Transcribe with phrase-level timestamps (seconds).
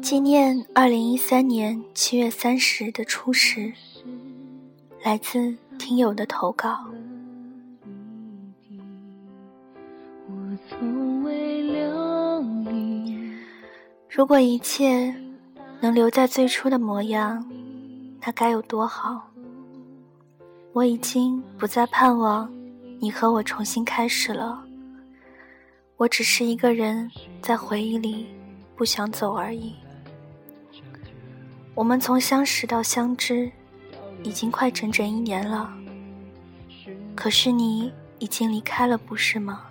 [0.00, 3.70] 纪念二零一三年七月三十日的初十，
[5.04, 6.86] 来自听友的投稿。
[14.08, 15.14] 如果一切
[15.82, 17.46] 能留在最初的模样，
[18.24, 19.28] 那该有多好！
[20.72, 22.50] 我已经不再盼望
[22.98, 24.64] 你和我重新开始了，
[26.00, 27.10] 我只是一个人
[27.42, 28.26] 在回忆里
[28.74, 29.74] 不想走而已。
[31.74, 33.52] 我们从相识到相知，
[34.22, 35.70] 已经快整整一年了。
[37.14, 39.66] 可是你已经离开了，不是吗？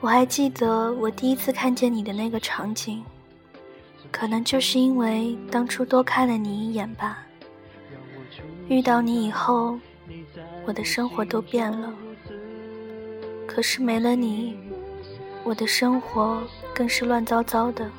[0.00, 3.04] 我还记得我第一次看见你的那个场景，
[4.10, 7.18] 可能就是因为当初多看了你一眼吧。
[8.66, 9.78] 遇到你以后，
[10.64, 11.92] 我的生活都变了。
[13.52, 14.56] 可是没了你，
[15.42, 16.40] 我的生活
[16.72, 17.90] 更是乱糟糟的。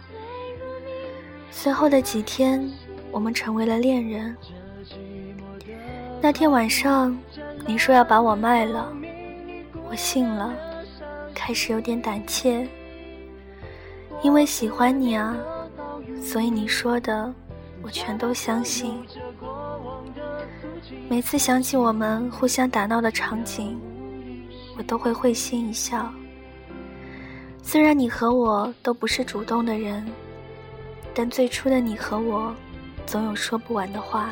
[1.51, 2.71] 随后的几天，
[3.11, 4.33] 我们成为了恋人。
[6.21, 7.15] 那天晚上，
[7.67, 8.93] 你说要把我卖了，
[9.89, 10.53] 我信了，
[11.35, 12.65] 开始有点胆怯。
[14.23, 15.35] 因为喜欢你啊，
[16.23, 17.33] 所以你说的，
[17.81, 18.97] 我全都相信。
[21.09, 23.77] 每次想起我们互相打闹的场景，
[24.77, 26.11] 我都会会心一笑。
[27.61, 30.05] 虽然你和我都不是主动的人。
[31.13, 32.55] 但最初的你和我，
[33.05, 34.29] 总有说不完的话。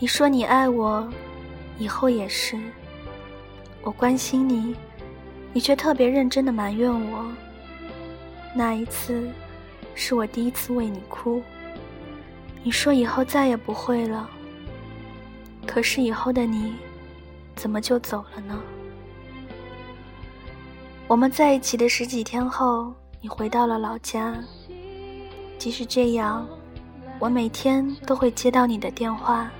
[0.00, 1.08] 你说你爱我，
[1.78, 2.58] 以后也是。
[3.82, 4.74] 我关心你，
[5.52, 7.24] 你却特别认真的埋怨我。
[8.52, 9.28] 那一次，
[9.94, 11.40] 是我第一次为你哭。
[12.64, 14.28] 你说以后再也不会了。
[15.68, 16.74] 可是以后的你，
[17.54, 18.60] 怎么就走了呢？
[21.08, 22.92] 我们在一起的十几天后，
[23.22, 24.36] 你回到了老家。
[25.56, 26.46] 即使这样，
[27.18, 29.50] 我每天都会接到你的电话，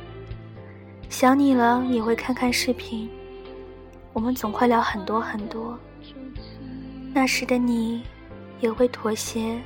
[1.08, 3.08] 想你了也会看看视频，
[4.12, 5.78] 我们总会聊很多很多。
[7.14, 8.02] 那时的你
[8.60, 9.58] 也会妥协，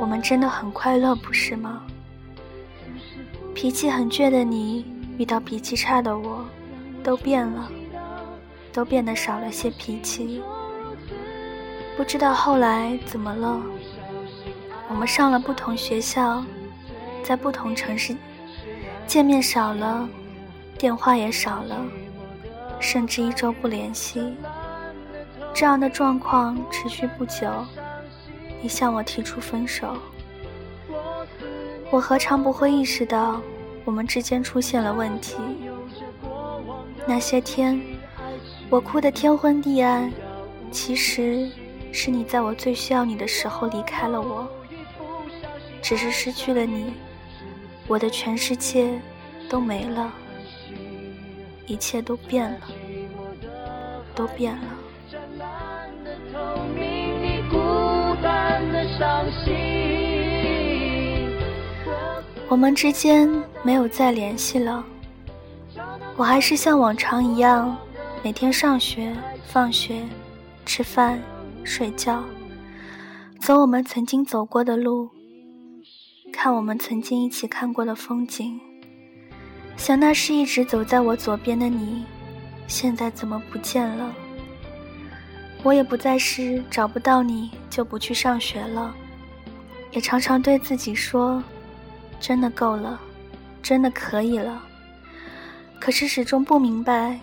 [0.00, 1.82] 我们真的很快乐，不是吗？
[3.54, 4.86] 脾气很倔的你
[5.18, 6.42] 遇到脾气差的我，
[7.04, 7.70] 都变了，
[8.72, 10.40] 都变得少了些脾气。
[11.96, 13.60] 不知道后来怎么了。
[14.88, 16.44] 我们上了不同学校，
[17.22, 18.14] 在不同城市，
[19.06, 20.08] 见面少了，
[20.78, 21.76] 电话也少了，
[22.80, 24.34] 甚至一周不联系。
[25.54, 27.48] 这样的状况持续不久，
[28.60, 29.96] 你向我提出分手。
[31.90, 33.40] 我何尝不会意识到
[33.84, 35.36] 我们之间出现了问题？
[37.06, 37.80] 那些天，
[38.70, 40.10] 我哭得天昏地暗，
[40.70, 41.50] 其实
[41.92, 44.48] 是你在我最需要你的时候离开了我。
[45.82, 46.94] 只是失去了你，
[47.88, 48.98] 我的全世界
[49.48, 50.12] 都没了，
[51.66, 52.60] 一切都变了，
[54.14, 54.62] 都变了。
[62.48, 63.28] 我们之间
[63.62, 64.84] 没有再联系了，
[66.16, 67.76] 我还是像往常一样，
[68.22, 69.12] 每天上学、
[69.48, 70.02] 放学、
[70.64, 71.20] 吃饭、
[71.64, 72.24] 睡觉，
[73.40, 75.10] 走我们曾经走过的路。
[76.32, 78.58] 看我们曾经一起看过的风景，
[79.76, 82.04] 想那是一直走在我左边的你，
[82.66, 84.12] 现在怎么不见了？
[85.62, 88.94] 我也不再是找不到你就不去上学了，
[89.92, 91.42] 也常常对自己说，
[92.18, 92.98] 真的够了，
[93.62, 94.62] 真的可以了。
[95.78, 97.20] 可是始终不明白，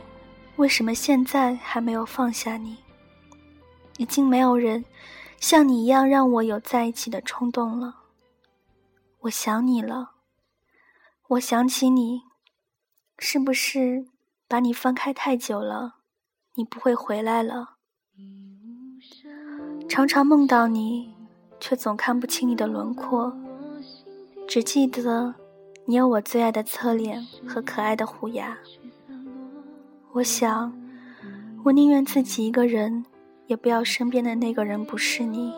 [0.58, 2.78] 为什么现在还没有放下你？
[4.00, 4.86] 已经没有人
[5.42, 7.98] 像你一样让我有在一起的冲动了。
[9.20, 10.12] 我想你了，
[11.28, 12.22] 我想起你，
[13.18, 14.08] 是不是
[14.48, 15.96] 把你放开太久了？
[16.56, 17.76] 你不会回来了。
[19.90, 21.14] 常常梦到你，
[21.60, 23.36] 却总看不清你的轮廓，
[24.48, 25.36] 只记得
[25.84, 28.58] 你有我最爱的侧脸和可爱的虎牙。
[30.14, 30.74] 我想，
[31.66, 33.06] 我宁愿自己一个人，
[33.50, 35.52] 也不要身边的那个人不是你。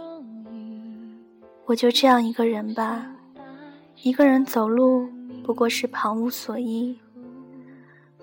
[1.65, 3.05] 我就这样一个人吧。
[4.01, 5.09] 一个人走路
[5.43, 6.97] 不过是旁无所依，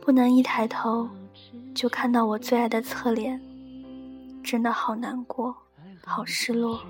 [0.01, 1.07] 不能一抬头
[1.75, 3.39] 就看到我最爱的侧脸，
[4.43, 5.55] 真的好难过，
[6.03, 6.81] 好失落。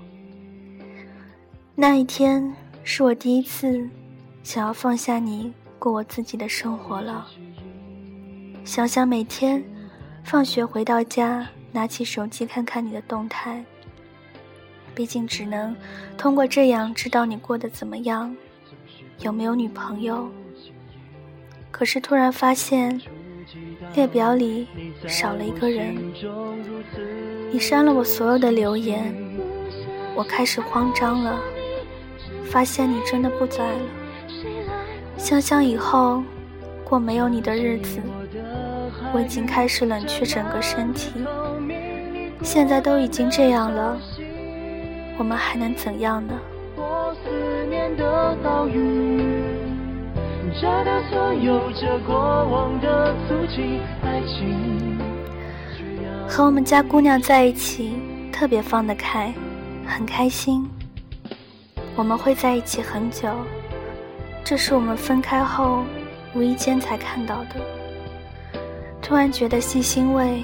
[1.75, 2.53] 那一天
[2.85, 3.85] 是我第一次
[4.41, 7.27] 想要放下你，过我自己的生活了。
[8.63, 9.61] 想想每天
[10.23, 13.63] 放学回到家，拿起手机看看你的动态。
[14.95, 15.75] 毕竟只能
[16.17, 18.35] 通过这样知道你过得怎么样，
[19.19, 20.29] 有没有女朋友。
[21.71, 22.99] 可是突然发现，
[23.95, 24.67] 列表里
[25.07, 25.95] 少了一个人。
[27.51, 29.13] 你删了我所有的留言，
[30.15, 31.39] 我开始慌张了，
[32.45, 33.79] 发现你真的不在了。
[35.17, 36.23] 想想以后
[36.83, 38.01] 过没有你的日子，
[39.13, 41.11] 我已经开始冷却整个身体。
[42.41, 43.97] 现在都已经这样了，
[45.17, 46.33] 我们还能怎样呢？
[56.27, 57.93] 和我们家姑娘在一起，
[58.31, 59.33] 特别放得开，
[59.85, 60.67] 很开心。
[61.95, 63.27] 我们会在一起很久，
[64.43, 65.83] 这是我们分开后
[66.33, 68.59] 无意间才看到的。
[69.01, 70.43] 突然觉得既欣慰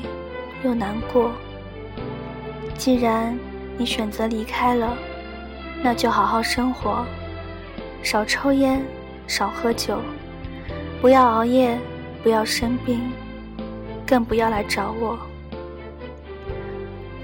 [0.64, 1.32] 又难过。
[2.78, 3.38] 既然
[3.78, 4.98] 你选择离开了，
[5.84, 7.06] 那就好好生活，
[8.04, 8.82] 少抽烟。
[9.28, 9.98] 少喝酒，
[11.02, 11.80] 不要熬夜，
[12.22, 13.02] 不要生病，
[14.06, 15.18] 更不要来找我。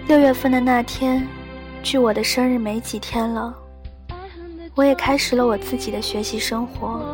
[0.07, 1.27] 六月份的那天，
[1.83, 3.55] 距我的生日没几天了，
[4.73, 7.05] 我也开始了我自己的学习生活。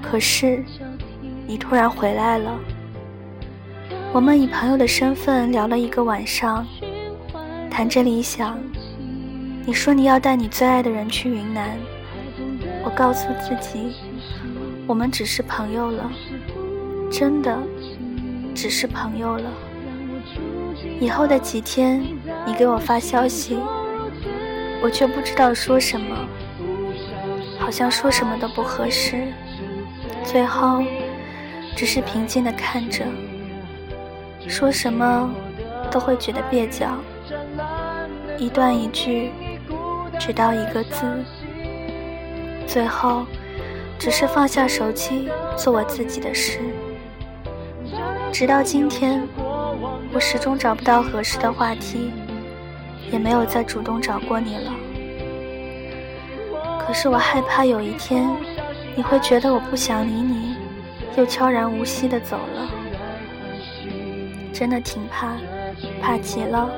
[0.00, 0.64] 可是，
[1.46, 2.58] 你突然回来了。
[4.14, 6.66] 我们以朋友的身份聊了一个晚上，
[7.78, 8.58] 谈着理想。
[9.64, 11.78] 你说你要带你最爱的人去云南。
[12.82, 13.92] 我告诉自己，
[14.84, 16.10] 我们只是朋友了，
[17.08, 17.56] 真的，
[18.52, 19.48] 只是朋友了。
[20.98, 22.02] 以后的几天，
[22.44, 23.56] 你给我发消息，
[24.82, 26.16] 我却不知道说什么，
[27.60, 29.28] 好像说什么都不合适，
[30.24, 30.82] 最后
[31.76, 33.04] 只是平静的看着，
[34.48, 35.30] 说什么
[35.92, 36.88] 都会觉得蹩脚，
[38.38, 39.30] 一段一句，
[40.18, 41.04] 直到一个字。
[42.66, 43.24] 最后，
[43.98, 46.60] 只是放下手机，做我自己的事。
[48.32, 49.26] 直到今天，
[50.12, 52.12] 我始终找不到合适的话题，
[53.10, 54.72] 也没有再主动找过你了。
[56.86, 58.28] 可是我害怕有一天，
[58.94, 60.56] 你会觉得我不想理你，
[61.16, 62.68] 又悄然无息的走了。
[64.52, 65.36] 真的挺怕，
[66.00, 66.68] 怕极了。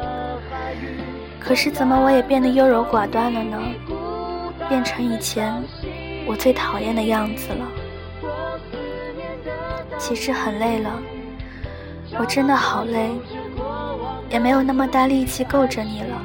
[1.41, 3.59] 可是怎么我也变得优柔寡断了呢？
[4.69, 5.53] 变成以前
[6.27, 7.67] 我最讨厌的样子了。
[9.99, 11.03] 其实很累了，
[12.19, 13.11] 我真的好累，
[14.31, 16.23] 也没有那么大力气够着你了。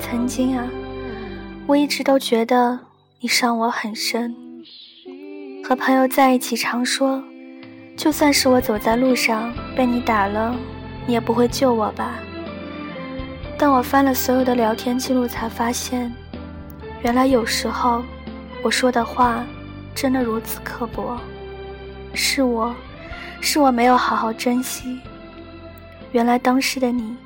[0.00, 0.66] 曾经啊，
[1.66, 2.78] 我一直都觉得
[3.20, 4.34] 你伤我很深。
[5.62, 7.22] 和朋友在一起，常说，
[7.96, 10.54] 就算是我走在路上被你打了，
[11.06, 12.18] 你也不会救我吧？
[13.56, 16.12] 但我翻了所有的聊天记录，才发现。
[17.02, 18.02] 原来有时候，
[18.62, 19.44] 我说的话
[19.94, 21.18] 真的如此刻薄，
[22.14, 22.74] 是我，
[23.40, 24.98] 是我没有好好珍惜。
[26.12, 27.16] 原来当时的你，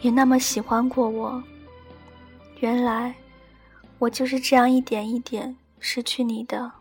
[0.00, 1.42] 也那么喜欢过我。
[2.60, 3.14] 原来，
[3.98, 6.72] 我就是这样一点一点失去你的，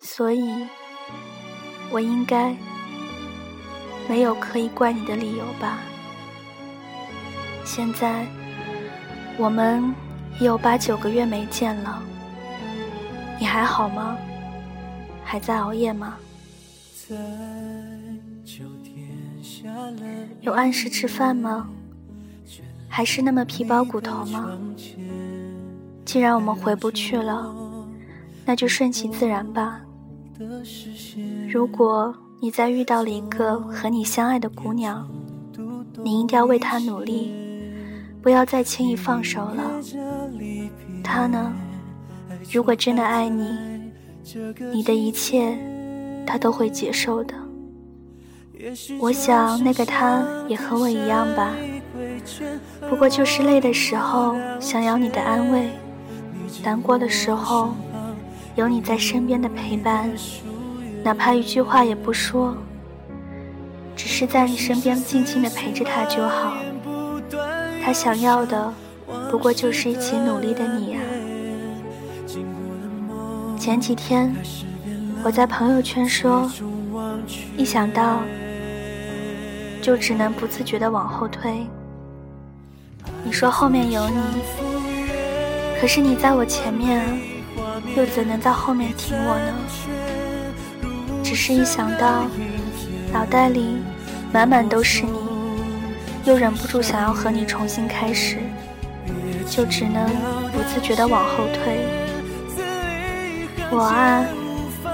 [0.00, 0.66] 所以，
[1.90, 2.54] 我应该
[4.08, 5.78] 没有可以怪你的理由吧？
[7.72, 8.26] 现在，
[9.38, 9.94] 我们。
[10.38, 12.02] 也有八九个月没见了，
[13.38, 14.16] 你还好吗？
[15.22, 16.16] 还在熬夜吗？
[20.40, 21.68] 有按时吃饭吗？
[22.88, 24.50] 还是那么皮包骨头吗？
[26.06, 27.54] 既然我们回不去了，
[28.46, 29.82] 那就顺其自然吧。
[31.50, 35.06] 如果你再遇到了一个和你相爱的姑娘，
[36.02, 37.49] 你应该要为她努力。
[38.22, 39.80] 不要再轻易放手了。
[41.02, 41.52] 他呢？
[42.52, 43.50] 如果真的爱你，
[44.72, 45.56] 你的一切
[46.26, 47.34] 他都会接受的。
[48.98, 51.54] 我想那个他也和我一样吧。
[52.88, 55.70] 不过就是累的时候想要你的安慰，
[56.62, 57.74] 难过的时候
[58.54, 60.10] 有你在身边的陪伴，
[61.02, 62.54] 哪怕一句话也不说，
[63.96, 66.54] 只是在你身边静静的陪着他就好。
[67.82, 68.72] 他想要的，
[69.30, 71.00] 不过就是一起努力的你啊！
[73.58, 74.34] 前几天
[75.22, 76.50] 我在朋友圈说，
[77.56, 78.20] 一想到
[79.82, 81.66] 就只能不自觉的往后退。
[83.22, 84.16] 你说后面有你，
[85.80, 87.04] 可是你在我前面，
[87.96, 89.54] 又怎能在后面停我呢？
[91.22, 92.24] 只是一想到
[93.12, 93.76] 脑袋里
[94.32, 95.19] 满满都是你，
[96.24, 98.38] 又忍不住想要和你重新开始，
[99.48, 100.06] 就只能
[100.52, 101.86] 不自觉地往后退。
[103.70, 104.24] 我啊，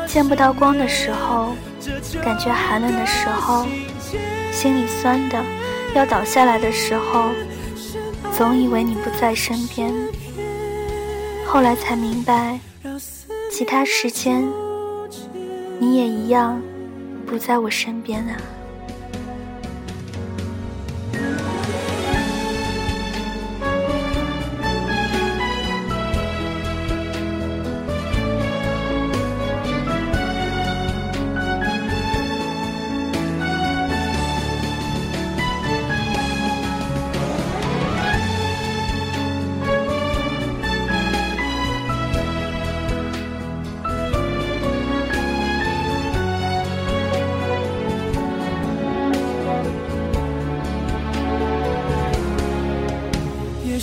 [0.06, 1.54] 见不到光的时候，
[2.23, 3.66] 感觉寒冷的时候，
[4.52, 5.42] 心里酸的
[5.95, 7.25] 要倒下来的时候，
[8.37, 9.92] 总以为你不在身边。
[11.47, 12.61] 后来才明白，
[13.50, 14.47] 其他时间
[15.78, 16.61] 你也一样
[17.26, 18.37] 不在我身边啊。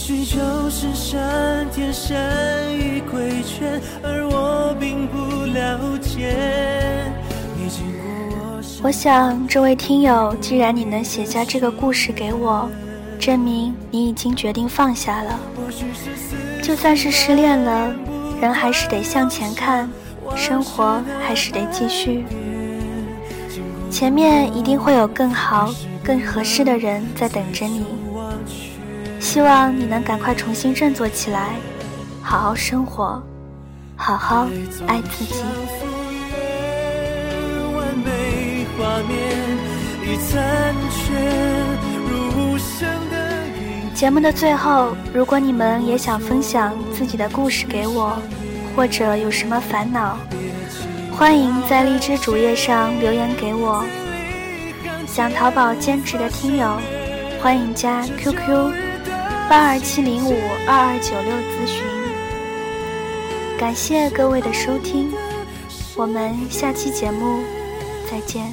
[0.05, 1.17] 就是上
[1.71, 2.13] 天善
[2.73, 6.35] 意规劝，而我并不了解。
[8.83, 12.69] 我想，这位听友，既然你能写下这个故事给我，
[13.17, 15.39] 证明你已经决定放下了。
[16.61, 17.95] 就算是失恋了，
[18.41, 19.89] 人还是得向前看，
[20.35, 22.25] 生活还是得继续。
[23.89, 27.85] 前面一定会有更好、更合适的人在等着你。
[29.33, 31.55] 希望你能赶快重新振作起来，
[32.21, 33.19] 好好生活，
[33.95, 34.47] 好好
[34.85, 35.43] 爱自己。
[43.95, 48.15] 节目的最后，如果你们也想分享自己的故事给我，
[48.75, 50.15] 或者有什么烦恼，
[51.11, 53.83] 欢迎在荔枝主页上留言给我。
[55.07, 56.77] 想淘宝兼职的听友，
[57.41, 58.82] 欢迎加 QQ。
[59.53, 60.33] 八二七零五
[60.65, 61.85] 二二九六咨询，
[63.55, 65.11] 感谢各位的收听，
[65.95, 67.39] 我们下期节目
[68.09, 68.51] 再见。